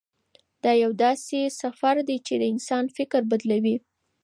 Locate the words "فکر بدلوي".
2.97-3.75